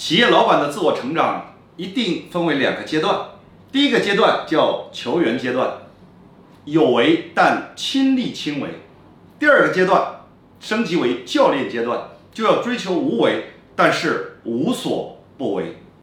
[0.00, 3.32] 企业老板的自我成长一定分为两个阶段。
[3.70, 5.74] 第一个阶段叫球员阶段
[6.64, 8.70] 有为但亲力亲为。
[9.38, 10.22] 第二个阶段
[10.58, 15.79] 升级为教练阶段就要追求无为但是无所不为。